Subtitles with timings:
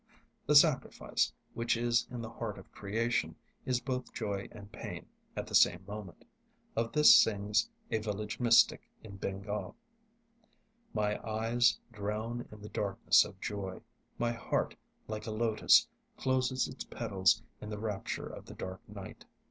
[0.47, 3.35] The sacrifice, which is in the heart of creation,
[3.67, 6.25] is both joy and pain at the same moment.
[6.75, 9.75] Of this sings a village mystic in Bengal:
[10.91, 13.81] My eyes drown in the darkness of joy,
[14.17, 14.75] My heart,
[15.07, 15.87] like a lotus,
[16.17, 19.25] closes its petals in the rapture of the dark night.